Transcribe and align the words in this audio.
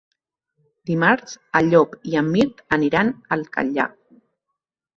Dimarts 0.89 1.35
en 1.59 1.69
Llop 1.75 1.93
i 2.13 2.17
en 2.23 2.33
Mirt 2.37 2.65
aniran 2.81 3.15
al 3.39 3.47
Catllar. 3.57 3.89